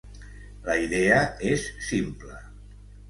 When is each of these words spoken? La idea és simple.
La 0.69 0.77
idea 0.85 1.19
és 1.53 1.67
simple. 1.91 2.39